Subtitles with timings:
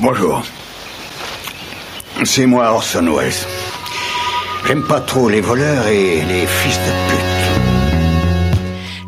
[0.00, 0.42] Bonjour.
[2.24, 3.32] C'est moi Orson Welles.
[4.66, 7.20] J'aime pas trop les voleurs et les fils de pute.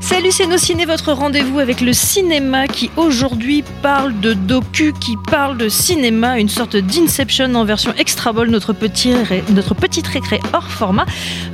[0.00, 5.16] Salut, c'est Nos Ciné, votre rendez-vous avec le cinéma qui aujourd'hui parle de docu, qui
[5.30, 10.06] parle de cinéma, une sorte d'Inception en version extra ball, notre, petit ré- notre petite
[10.06, 11.04] récré hors format.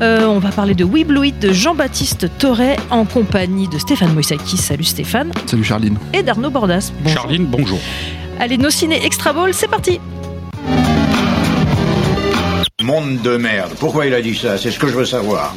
[0.01, 4.15] Euh, on va parler de We Blue It de Jean-Baptiste Torret en compagnie de Stéphane
[4.15, 4.57] Moïsakis.
[4.59, 5.33] Salut Stéphane.
[5.47, 5.99] Salut Charline.
[6.13, 6.93] Et d'Arnaud Bordas.
[7.03, 7.23] Bonjour.
[7.23, 7.81] Charline, bonjour.
[8.41, 10.01] Allez, Nos Ciné extra ball, c'est parti.
[12.83, 13.73] Monde de merde.
[13.79, 14.59] Pourquoi il a dit ça?
[14.59, 15.55] C'est ce que je veux savoir.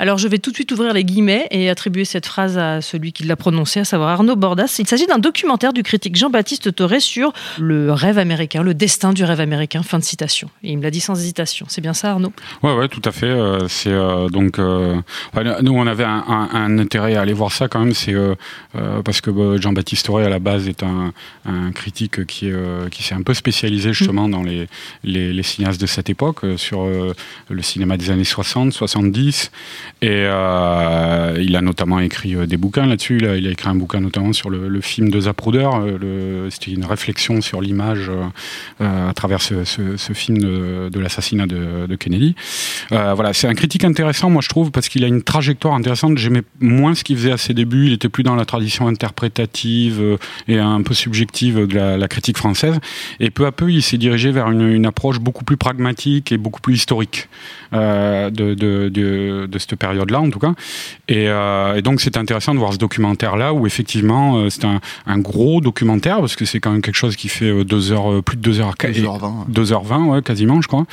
[0.00, 3.12] Alors je vais tout de suite ouvrir les guillemets et attribuer cette phrase à celui
[3.12, 4.76] qui l'a prononcée, à savoir Arnaud Bordas.
[4.78, 9.24] Il s'agit d'un documentaire du critique Jean-Baptiste Torret sur le rêve américain, le destin du
[9.24, 9.82] rêve américain.
[9.82, 10.50] Fin de citation.
[10.62, 11.66] Et il me l'a dit sans hésitation.
[11.68, 12.32] C'est bien ça, Arnaud?
[12.62, 13.26] Ouais, ouais, tout à fait.
[13.26, 14.94] euh, c'est euh, donc euh,
[15.62, 17.94] nous, on avait un, un- un intérêt à aller voir ça quand même.
[17.94, 18.34] C'est euh,
[19.04, 21.12] parce que euh, Jean-Baptiste Toré à la base est un,
[21.44, 22.50] un critique qui
[22.90, 24.68] qui s'est un peu spécialisé justement dans les,
[25.02, 29.50] les les cinéastes de cette époque sur le cinéma des années 60, 70.
[30.00, 33.18] Et euh, il a notamment écrit euh, des bouquins là-dessus.
[33.18, 35.68] Il a, écrit un bouquin notamment sur le, film de Zapruder.
[35.74, 38.10] euh, C'était une réflexion sur l'image
[38.80, 39.64] à travers ce,
[40.14, 42.34] film de, l'assassinat de, Kennedy.
[42.90, 46.18] Voilà, c'est un critique intéressant, moi je trouve, parce qu'il a une trajectoire intéressante.
[46.18, 47.86] J'aimais moins ce qu'il faisait à ses débuts.
[47.86, 52.78] Il était plus dans la tradition interprétative et un peu subjective de la, critique française.
[53.20, 56.60] Et peu à peu, il s'est dirigé vers une, approche beaucoup plus pragmatique et beaucoup
[56.60, 57.28] plus historique
[57.72, 60.54] de, de, de, de cette période-là, en tout cas.
[61.08, 64.80] Et, euh, et donc, c'est intéressant de voir ce documentaire-là où effectivement, euh, c'est un,
[65.06, 68.22] un gros documentaire parce que c'est quand même quelque chose qui fait euh, deux heures,
[68.22, 69.50] plus de deux heures, 2h20.
[69.52, 70.86] 2h20, ouais, quasiment, je crois,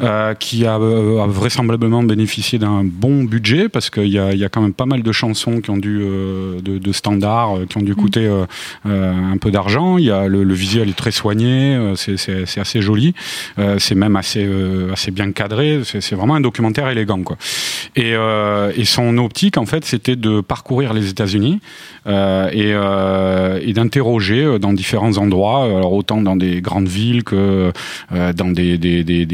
[0.00, 4.38] euh, qui a, euh, a vraisemblablement bénéficié d'un bon budget parce qu'il y a, il
[4.38, 7.58] y a quand même pas mal de chansons qui ont dû, euh, de, de standards,
[7.68, 8.44] qui ont dû coûter euh,
[8.86, 9.98] euh, un peu d'argent.
[9.98, 13.14] Il y a le, le visuel est très soigné, c'est, c'est, c'est assez joli,
[13.58, 15.80] euh, c'est même assez, euh, assez bien cadré.
[15.84, 17.36] C'est, c'est vraiment un documentaire élégant, quoi.
[17.96, 18.31] Et, euh,
[18.76, 21.60] et son optique, en fait, c'était de parcourir les États-Unis
[22.06, 27.24] euh, et, euh, et d'interroger euh, dans différents endroits, euh, autant dans des grandes villes
[27.24, 27.72] que
[28.12, 28.78] euh, dans des,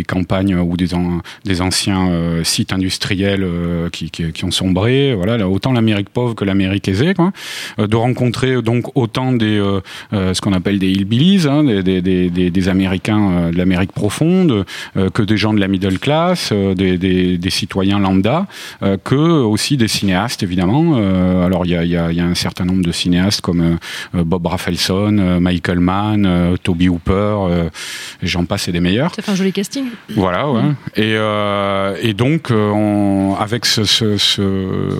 [0.07, 5.15] campagnes ou des, an- des anciens euh, sites industriels euh, qui, ont sombré.
[5.15, 7.33] Voilà, là, autant l'Amérique pauvre que l'Amérique aisée, quoi.
[7.79, 9.81] Euh, de rencontrer euh, donc autant des euh,
[10.13, 14.65] euh, ce qu'on appelle des hillbillies, hein, des, Américains euh, de l'Amérique profonde,
[14.97, 18.47] euh, que des gens de la middle class, euh, des citoyens lambda,
[18.89, 20.95] euh, que aussi des cinéastes évidemment.
[20.97, 22.93] Euh, alors il y a, il y, a, il y a un certain nombre de
[22.93, 23.79] cinéastes comme
[24.15, 27.37] euh, Bob Rafelson, Michael Mann, Toby Hooper,
[28.23, 29.15] et j'en passe et des meilleurs.
[29.15, 29.85] Ça fait un joli casting.
[30.15, 30.63] Voilà, ouais.
[30.97, 31.15] Et,
[32.09, 34.43] et donc, on, avec ce, ce, ce,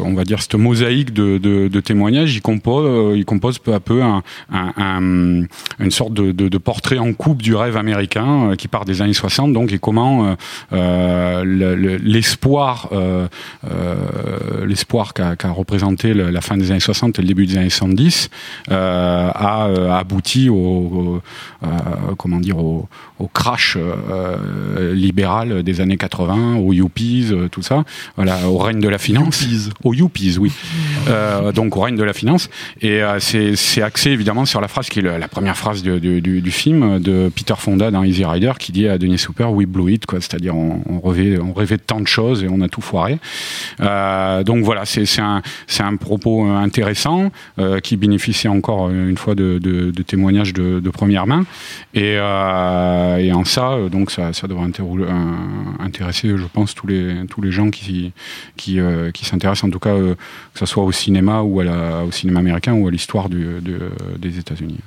[0.03, 3.81] on va dire cette mosaïque de, de, de témoignages, il compose, il compose peu à
[3.81, 4.23] peu un,
[4.53, 5.45] un, un-
[5.81, 9.73] une sorte de, portrait en coupe du rêve américain qui part des années 60, donc
[9.73, 10.37] et comment
[10.73, 13.27] le- le- l'espoir, euh,
[14.67, 18.31] l'espoir qu'a qu'a représenté la fin des années 60 et le début des années 70
[18.71, 21.23] euh, a euh, abouti au, au-
[21.65, 21.67] euh,
[22.17, 27.85] comment dire au, au crash euh, libéral des années 80, aux yuppies, euh, tout ça,
[28.17, 29.71] voilà, au règne de la finance, Yuppies.
[29.85, 30.53] aux yuppies, oui,
[31.09, 32.51] Euh, donc au règne de la finance,
[32.83, 35.99] et euh, c'est c'est axé évidemment sur la phrase qui est la première phrase de-
[35.99, 39.53] de- du, du film de Peter Fonda dans Easy Rider qui dit à Denis Super
[39.53, 42.49] We blew it, quoi, c'est-à-dire on, on rêvait, on rêvait de tant de choses et
[42.51, 43.19] on a tout foiré.
[43.81, 48.89] Euh, donc voilà, c'est c'est un, c'est un propos euh, intéressant euh, qui bénéficie encore
[48.89, 51.45] euh, une fois de, de, de témoignages de, de première main.
[51.95, 55.25] Et, euh, et en ça, euh, donc ça, ça devrait euh,
[55.79, 58.13] intéresser, je pense, tous les, tous les gens qui,
[58.57, 60.15] qui, euh, s'intéressent, en tout cas, euh,
[60.53, 64.81] que ce soit au cinéma ou au cinéma américain ou à l'histoire des États-Unis.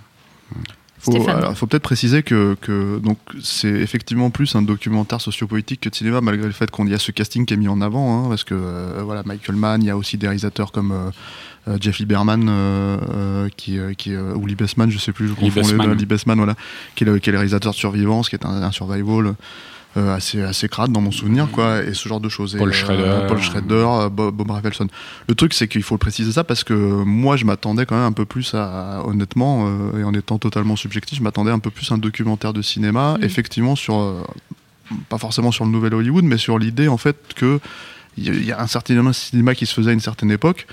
[1.04, 5.90] Faut, alors, faut peut-être préciser que, que donc c'est effectivement plus un documentaire sociopolitique que
[5.90, 8.26] de cinéma, malgré le fait qu'on y a ce casting qui est mis en avant,
[8.26, 11.10] hein, parce que euh, voilà Michael Mann, il y a aussi des réalisateurs comme euh,
[11.68, 15.28] euh, Jeff Lieberman, euh, euh, qui, euh, qui euh, ou Lee Bessman, je sais plus,
[15.30, 15.88] je confonds les Bessman.
[15.88, 16.56] deux, Lee Bessman, voilà,
[16.94, 19.34] qui est, le, qui est le réalisateur de Survivance, qui est un, un survival.
[19.98, 22.56] Euh, assez assez crade dans mon souvenir quoi et ce genre de choses.
[22.58, 23.26] Paul et, Schrader.
[23.28, 24.88] Paul Schrader, euh, Bob, Bob Rafelson.
[25.28, 28.06] Le truc c'est qu'il faut le préciser ça parce que moi je m'attendais quand même
[28.06, 31.72] un peu plus à honnêtement euh, et en étant totalement subjectif, je m'attendais un peu
[31.72, 33.24] plus à un documentaire de cinéma, Mm.
[33.24, 34.24] effectivement sur euh,
[35.10, 37.60] pas forcément sur le nouvel Hollywood, mais sur l'idée en fait que
[38.18, 40.32] il y a- il y a un certain cinéma qui se faisait à une certaine
[40.32, 40.68] époque.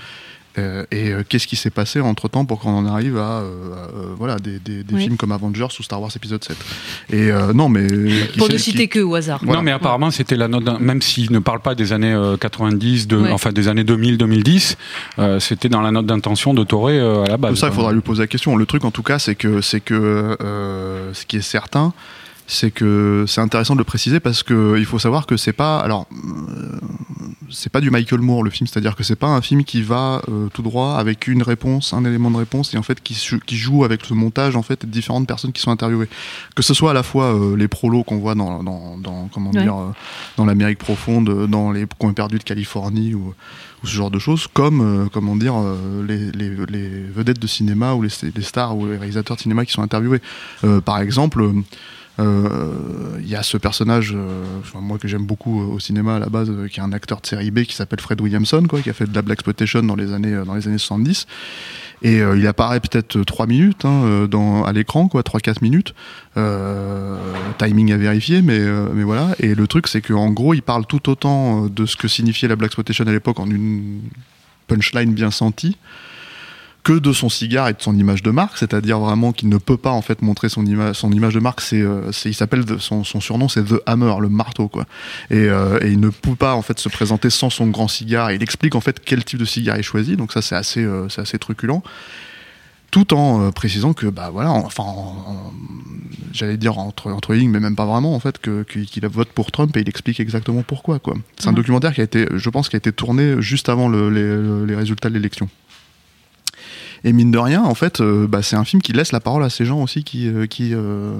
[0.57, 3.73] Euh, et euh, qu'est-ce qui s'est passé entre temps pour qu'on en arrive à, euh,
[3.73, 5.03] à, euh, voilà des, des- des Oui.
[5.03, 6.57] films comme Avengers ou Star Wars épisode 7
[7.11, 7.85] et euh, non mais
[8.31, 9.39] qui Pour ne qui- citer que au hasard.
[9.43, 9.59] Voilà.
[9.59, 13.07] Non, mais apparemment, c'était la note, même s'il ne parle pas des années euh, 90,
[13.07, 13.31] de, Ouais.
[13.31, 14.75] enfin des années 2000-2010,
[15.19, 17.55] euh, c'était dans la note d'intention de Toré euh, à la base.
[17.59, 19.79] ça il faudra lui poser la question le truc en tout cas c'est que c'est
[19.81, 21.93] que euh, ce qui est certain
[22.51, 25.79] c'est que c'est intéressant de le préciser parce que il faut savoir que c'est pas
[25.79, 26.58] alors euh,
[27.51, 30.21] c'est pas du Michael Moore le film c'est-à-dire que c'est pas un film qui va
[30.29, 33.15] euh, tout droit avec une réponse un élément de réponse et en fait qui,
[33.55, 36.09] joue avec ce montage en fait différentes personnes qui sont interviewées
[36.55, 39.49] que ce soit à la fois euh, les prolos qu'on voit dans, dans, dans comment
[39.51, 39.63] Ouais.
[39.63, 39.91] dire euh,
[40.37, 43.33] dans l'Amérique profonde euh, dans les coins perdus de Californie ou
[43.83, 47.47] ou ce genre de choses, comme euh, comment dire euh, les, les, les vedettes de
[47.47, 50.21] cinéma ou les, les stars ou les réalisateurs de cinéma qui sont interviewés.
[50.65, 51.49] Euh, par exemple,
[52.19, 54.43] il y a ce personnage, euh,
[54.75, 57.21] moi que j'aime beaucoup euh, au cinéma à la base, euh, qui est un acteur
[57.21, 59.83] de série B qui s'appelle Fred Williamson, quoi, qui a fait de la black exploitation
[59.83, 61.27] dans les années euh, dans les années 70.
[62.01, 65.93] Et euh, il apparaît peut-être 3 minutes hein, euh, à l'écran, quoi, 3-4 minutes.
[66.37, 67.17] Euh,
[67.57, 69.35] timing à vérifier, mais, euh, mais voilà.
[69.39, 72.47] Et le truc, c'est qu'en gros, il parle tout autant euh, de ce que signifiait
[72.47, 74.01] la Black Exploitation à l'époque en une
[74.67, 75.77] punchline bien sentie
[76.89, 79.77] que de son cigare et de son image de marque, c'est-à-dire vraiment qu'il ne peut
[79.77, 81.61] pas en fait montrer son image, son image de marque.
[81.61, 84.85] C'est, euh, il s'appelle son, son surnom, c'est The Hammer, le marteau quoi.
[85.29, 88.31] Et, euh, et il ne peut pas en fait se présenter sans son grand cigare.
[88.31, 90.17] Et il explique en fait quel type de cigare il choisit.
[90.17, 91.83] Donc ça c'est assez, euh, c'est assez truculent
[92.91, 95.53] tout en euh, précisant que bah voilà en- enfin en- en-
[96.33, 99.51] j'allais dire entre entre lignes mais même pas vraiment en fait que qu'il vote pour
[99.51, 102.67] Trump et il explique exactement pourquoi quoi c'est un documentaire qui a été je pense
[102.67, 105.47] qui a été tourné juste avant le- les, les résultats de l'élection
[107.03, 109.43] et mine de rien en fait euh, bah, c'est un film qui laisse la parole
[109.43, 111.13] à ces gens aussi qui euh, qui euh,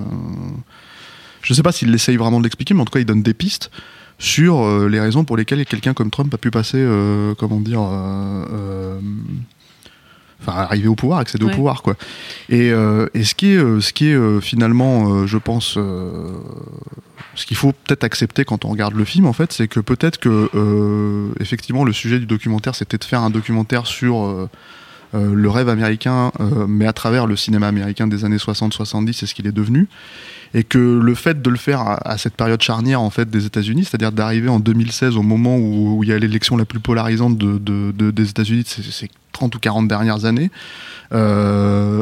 [1.42, 3.34] je sais pas s'il essaye vraiment de l'expliquer mais en tout cas il donne des
[3.34, 3.72] pistes
[4.18, 6.86] sur euh, les raisons pour lesquelles quelqu'un comme Trump a pu passer
[7.38, 7.82] comment dire
[10.42, 11.52] enfin arriver au pouvoir, accéder Ouais.
[11.52, 11.96] au pouvoir quoi.
[12.50, 16.32] Et, euh, et ce qui est, ce qui est finalement, euh, je pense, euh,
[17.36, 20.18] ce qu'il faut peut-être accepter quand on regarde le film en fait, c'est que peut-être
[20.18, 20.50] que
[21.40, 24.50] effectivement le sujet du documentaire c'était de faire un documentaire sur
[25.16, 29.26] euh, le rêve américain, euh, mais à travers le cinéma américain des années 60-70 et
[29.26, 29.88] ce qu'il est devenu.
[30.54, 33.86] Et que le fait de le faire à, cette période charnière en fait des États-Unis,
[33.86, 37.60] c'est-à-dire d'arriver en 2016 au moment où, il y a l'élection la plus polarisante de,
[37.60, 40.50] de- de- des États-Unis de ces, ces 30 ou 40 dernières années,
[41.14, 41.99] euh,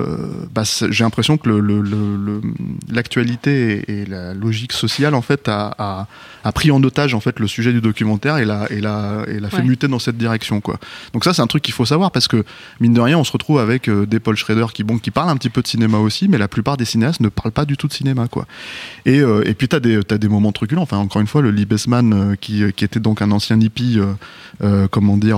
[0.58, 2.42] bah, j'ai l'impression que le- le- le- le-
[2.92, 6.08] l'actualité et, et la logique sociale en fait a, a-
[6.44, 9.40] a pris en otage en fait le sujet du documentaire et l'a et l'a et
[9.40, 9.64] l'a fait Ouais.
[9.74, 10.80] muter dans cette direction quoi.
[11.14, 12.44] Donc ça c'est un truc qu'il faut savoir parce que
[12.80, 15.30] mine de rien on se retrouve avec euh, des Paul Schrader qui bon qui parlent
[15.30, 17.78] un petit peu de cinéma aussi mais la plupart des cinéastes ne parlent pas du
[17.78, 18.48] tout de cinéma quoi.
[19.06, 20.82] Et, euh, et puis t'as des t'as des moments truculents.
[20.82, 24.00] Enfin encore une fois le Lee Bessman euh, qui qui était donc un ancien hippie
[24.90, 25.38] comment dire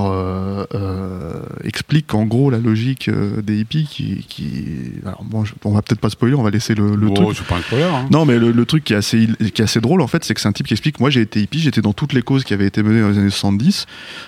[1.63, 4.65] explique en gros la logique des hippies qui qui
[5.09, 7.37] alors bon je- on va peut-être pas spoiler on va laisser le, le Bon, truc
[7.37, 7.83] c'est pas un spoiler.
[7.83, 8.07] hein.
[8.11, 10.33] non, mais le, le truc qui est, assez, qui est assez drôle, en fait, c'est
[10.33, 12.43] que c'est un type qui explique Moi, j'ai été hippie, j'étais dans toutes les causes
[12.43, 13.85] qui avaient été menées dans les années 70.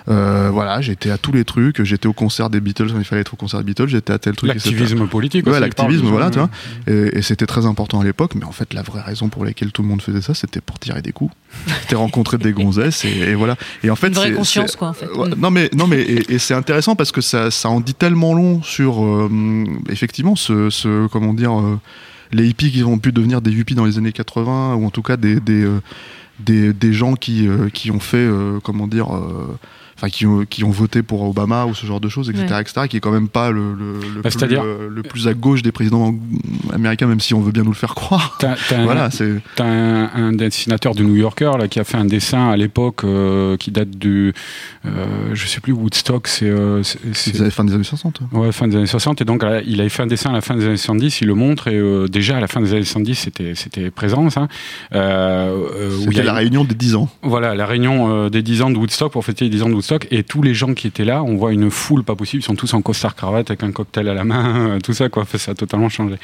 [0.10, 3.22] Euh, voilà, j'étais à tous les trucs, j'étais au concert des Beatles quand il fallait
[3.22, 4.50] être au concert des Beatles, j'étais à tel truc.
[4.54, 6.50] L'activisme politique Ouais, aussi, l'activisme, voilà, de tu vois.
[6.88, 9.72] Et, et c'était très important à l'époque, mais en fait, la vraie raison pour laquelle
[9.72, 11.34] tout le monde faisait ça, c'était pour tirer des coups.
[11.82, 13.56] C'était rencontrer des gonzesses, et, et voilà.
[13.84, 15.08] Et en fait, Une vraie conscience, quoi, en fait.
[15.08, 15.36] Ouais, Mm.
[15.40, 18.34] Non, mais, non, mais et, et c'est intéressant parce que ça, ça en dit tellement
[18.34, 19.30] long sur, euh,
[19.90, 20.70] effectivement, ce,
[21.12, 21.80] comment dire, euh,
[22.32, 25.02] les hippies qui ont pu devenir des hippies dans les années 80, ou en tout
[25.02, 28.30] cas des, euh, gens qui, euh, qui ont fait,
[28.64, 29.08] comment dire,
[30.02, 32.62] enfin qui ont, qui ont voté pour Obama ou ce genre de choses, etc., Ouais.
[32.62, 35.34] etc., qui est quand même pas le, le, le Bah, plus, euh, le plus à
[35.36, 36.16] gauche des présidents
[36.74, 38.38] américains, même si on veut bien nous le faire croire.
[38.40, 41.84] T'as, t'as un- Voilà, c'est t'as un, un dessinateur du New Yorker là, qui a
[41.84, 44.34] fait un dessin à l'époque euh, qui date du,
[44.86, 48.22] euh, je sais plus, Woodstock, c'est, euh, c'est- c'est- c'est la fin des années 60.
[48.32, 49.22] Ouais, fin des années 60.
[49.22, 51.28] Et donc, là, il avait fait un dessin à la fin des années 70, il
[51.28, 54.48] le montre, et euh, déjà à la fin des années 70, c'était, c'était présent, ça.
[54.94, 57.10] Euh, euh, où il y C'était a la réunion des 10 ans.
[57.22, 59.74] Voilà, la réunion euh, des 10 ans de Woodstock, pour fêter les 10 ans de
[59.74, 62.46] Woodstock, Et tous les gens qui étaient là, on voit une foule pas possible, ils
[62.46, 65.52] sont tous en costard cravate avec un cocktail à la main, tout ça quoi, ça
[65.52, 66.16] a totalement changé.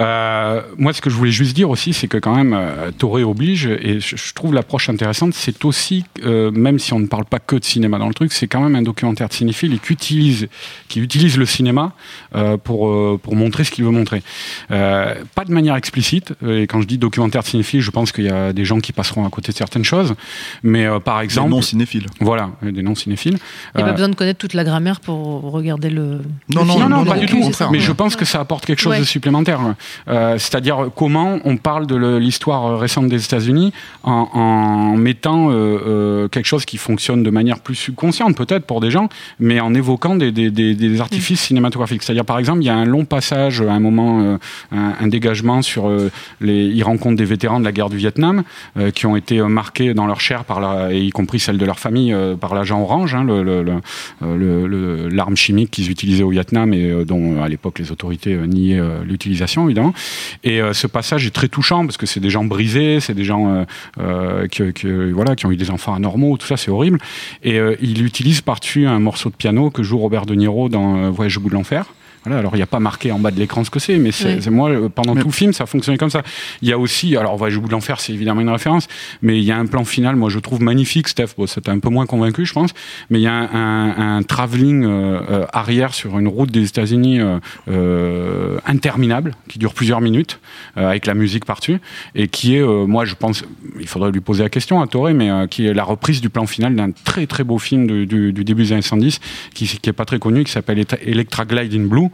[0.00, 3.22] Euh, moi, ce que je voulais juste dire aussi, c'est que quand même, euh, Toré
[3.24, 7.38] oblige, et je, trouve l'approche intéressante, c'est aussi, euh, même si on ne parle pas
[7.38, 9.92] que de cinéma dans le truc, c'est quand même un documentaire de cinéphile et qui
[9.92, 10.48] utilise,
[10.88, 11.92] qui utilise le cinéma
[12.34, 14.22] euh, pour, euh, pour montrer ce qu'il veut montrer.
[14.70, 18.24] Euh, pas de manière explicite, et quand je dis documentaire de cinéphile, je pense qu'il
[18.24, 20.14] y a des gens qui passeront à côté de certaines choses,
[20.62, 21.48] mais euh, par exemple...
[21.48, 22.06] Des non cinéphiles.
[22.20, 23.38] Voilà, des non cinéphiles.
[23.74, 26.20] Il n'y a Euh, pas besoin de connaître toute la grammaire pour regarder le.
[26.54, 26.88] Non, le non, film.
[26.88, 27.40] non, non, pas non, du tout.
[27.40, 27.70] contraire.
[27.70, 29.00] Mais je pense que ça apporte quelque chose Ouais.
[29.00, 29.60] de supplémentaire.
[30.08, 35.54] Euh, C'est-à-dire comment on parle de l'histoire euh, récente des États-Unis en, en mettant euh,
[35.54, 39.08] euh, quelque chose qui fonctionne de manière plus subconsciente, peut-être pour des gens,
[39.40, 42.02] mais en évoquant des, des, des, des artifices cinématographiques.
[42.02, 44.38] C'est-à-dire, par exemple, il y a un long passage, à un moment, euh,
[44.72, 46.66] un, un dégagement sur euh, les.
[46.66, 48.42] Il rencontre des vétérans de la guerre du Vietnam
[48.76, 51.58] euh, qui ont été euh, marqués dans leur chair par la, et y compris celle
[51.58, 53.26] de leur famille euh, par l'agent hein,
[54.22, 58.36] euh, l'arme chimique qu'ils utilisaient au Vietnam et euh, dont euh, à l'époque les autorités
[58.36, 59.92] niaient l'utilisation évidemment.
[60.44, 63.64] Et ce passage est très touchant parce que c'est des gens brisés, c'est des gens
[63.96, 66.98] voilà, qui ont eu des enfants anormaux, tout ça c'est horrible.
[67.42, 71.38] Et il utilise par-dessus un morceau de piano que joue Robert De Niro dans Voyage
[71.38, 71.86] au bout de l'enfer.
[72.24, 74.12] Voilà, alors il n'y a pas marqué en bas de l'écran ce que c'est, mais
[74.12, 74.42] c'est Oui.
[74.42, 76.22] c'est moi, pendant Mais- tout le film, ça fonctionnait comme ça.
[76.62, 78.86] Il y a aussi, alors au bout de l'enfer, c'est évidemment une référence,
[79.22, 81.72] mais il y a un plan final, moi je trouve magnifique, Steph, bon, ça t'a
[81.72, 82.70] un peu moins convaincu, je pense,
[83.10, 86.66] mais il y a un, un, un travelling euh, euh, arrière sur une route des
[86.66, 87.38] États-Unis euh,
[87.88, 90.40] euh, interminable, qui dure plusieurs minutes,
[90.76, 91.78] euh, avec la musique par-dessus,
[92.14, 93.44] et qui est, euh, moi je pense,
[93.80, 96.28] il faudrait lui poser la question à Toré, mais euh, qui est la reprise du
[96.30, 99.20] plan final d'un très très beau film du, du, du début des années 110,
[99.54, 102.07] qui, qui est pas très connu, qui s'appelle Electra- Electra Glide in Blue,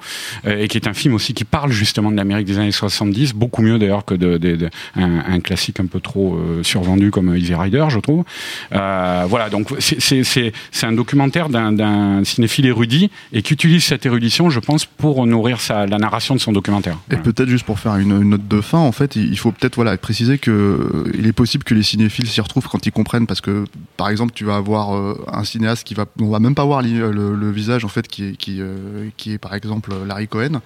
[0.46, 3.34] euh, et qui est un film aussi qui parle justement de l'Amérique des années 70,
[3.34, 7.10] beaucoup mieux d'ailleurs que de, de- de- un, un classique un peu trop euh, survendu
[7.10, 8.24] comme Easy Rider, je trouve.
[8.72, 10.52] Euh, voilà, donc c'est-
[10.84, 15.86] un documentaire d'un- cinéphile érudit et qui utilise cette érudition, je pense, pour nourrir sa,
[15.86, 16.94] la narration de son documentaire.
[17.10, 17.22] Et Voilà.
[17.22, 19.96] peut-être juste pour faire une, une note de fin, en fait, il faut peut-être voilà
[19.96, 23.40] préciser que euh, il est possible que les cinéphiles s'y retrouvent quand ils comprennent, parce
[23.40, 23.64] que
[23.96, 27.10] par exemple, tu vas avoir un cinéaste qui va, on va même pas voir le,
[27.34, 30.60] le visage en fait, qui est qui, euh, qui est par exemple Larry Cohen.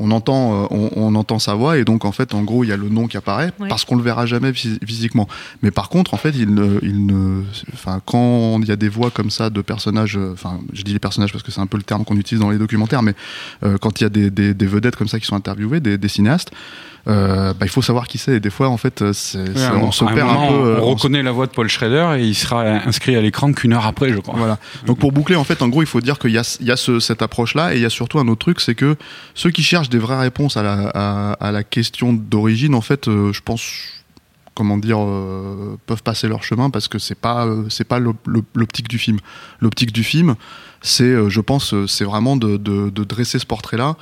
[0.00, 2.68] On entend, euh, on, on entend sa voix et donc en fait, en gros, il
[2.68, 5.26] y a le nom qui apparaît parce qu'on le verra jamais phys- physiquement.
[5.60, 8.88] Mais par contre, en fait, il ne, il ne, enfin, quand il y a des
[8.88, 11.66] voix comme ça de personnages, euh, enfin, je dis les personnages parce que c'est un
[11.66, 13.14] peu le terme qu'on utilise dans les documentaires, mais
[13.64, 15.98] euh, quand il y a des, des, des vedettes comme ça qui sont interviewées, des,
[15.98, 16.52] des cinéastes,
[17.06, 18.32] euh, bah, il faut savoir qui c'est.
[18.34, 20.54] Et des fois, en fait, euh, Ouais, on se un perd un peu.
[20.54, 23.72] euh, On reconnaît la voix de Paul Schrader et il sera inscrit à l'écran qu'une
[23.72, 24.34] heure après, je crois.
[24.36, 24.58] Voilà.
[24.86, 26.70] Donc pour boucler, en fait, en gros, il faut dire qu'il y a, il y
[26.72, 28.96] a ce- cette approche-là, et il y a surtout un autre truc, c'est que
[29.34, 33.06] ceux qui cherchent des vraies réponses à la, à, à la question d'origine, en fait,
[33.06, 33.62] je pense,
[34.54, 38.26] comment dire, euh, peuvent passer leur chemin parce que c'est pas, euh, c'est pas l'op-
[38.26, 39.18] l'op- l'optique du film.
[39.60, 40.34] L'optique du film,
[40.82, 43.96] c'est, euh, je pense, c'est vraiment de, de, de dresser ce portrait-là.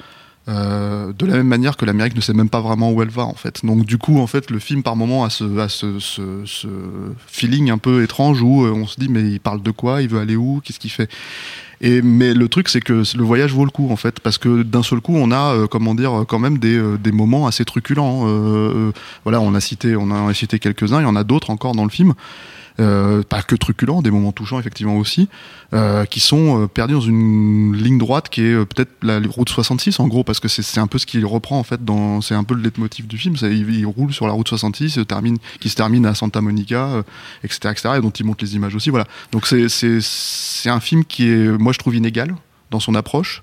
[0.49, 3.25] Euh, de la même manière que l'Amérique ne sait même pas vraiment où elle va
[3.25, 3.65] en fait.
[3.65, 6.69] Donc du coup en fait le film par moment a ce, a ce, ce, ce
[7.27, 10.09] feeling un peu étrange où euh, on se dit mais il parle de quoi, il
[10.09, 11.11] veut aller où, qu'est-ce qu'il fait?
[11.81, 14.63] Et mais le truc c'est que le voyage vaut le coup en fait parce que
[14.63, 17.65] d'un seul coup on a euh, comment dire quand même des, euh, des moments assez
[17.65, 18.23] truculents.
[18.27, 18.93] Euh,
[19.25, 21.75] voilà on a cité on a cité quelques uns, il y en a d'autres encore
[21.75, 22.15] dans le film.
[22.79, 25.29] Euh, pas que truculents, des moments touchants effectivement aussi,
[25.73, 29.49] euh, qui sont euh, perdus dans une ligne droite qui est euh, peut-être la route
[29.49, 31.81] 66 en gros, parce que c'est un peu ce qu'il reprend en fait,
[32.23, 35.01] c'est un peu le leitmotiv du film, il, il roule sur la route 66, se
[35.01, 37.03] termine, qui se termine à Santa Monica, euh,
[37.43, 39.07] etc., etc., et dont il montre les images aussi, voilà.
[39.33, 42.35] Donc c'est un film qui est, moi je trouve inégal
[42.71, 43.43] dans son approche.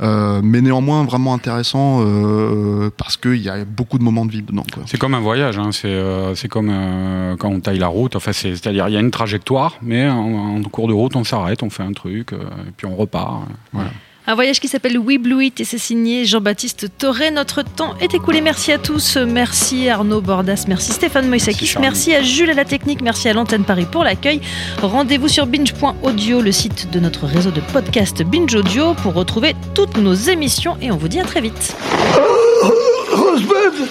[0.00, 4.42] Euh, mais néanmoins vraiment intéressant euh, parce qu'il y a beaucoup de moments de vie
[4.42, 4.64] dedans.
[4.86, 5.70] C'est comme un voyage, hein.
[5.72, 8.14] c'est euh, comme euh, quand on taille la route.
[8.16, 11.62] Enfin, c'est- c'est-à-dire il y a une trajectoire, mais en, cours de route, on s'arrête,
[11.62, 12.36] on fait un truc, euh,
[12.68, 13.42] et puis on repart.
[13.42, 13.90] euh, Voilà.
[14.30, 17.30] Un voyage qui s'appelle We Blue It et c'est signé Jean-Baptiste Toré.
[17.30, 18.42] Notre temps est écoulé.
[18.42, 19.16] Merci à tous.
[19.16, 20.66] Merci Arnaud Bordas.
[20.68, 21.76] Merci Stéphane Moïsakis.
[21.80, 22.10] Merci.
[22.10, 23.00] Merci à Jules à la technique.
[23.00, 24.42] Merci à l'antenne Paris pour l'accueil.
[24.82, 29.96] Rendez-vous sur binge.audio, le site de notre réseau de podcast Binge Audio pour retrouver toutes
[29.96, 31.74] nos émissions et on vous dit à très vite.
[33.10, 33.88] Rosebud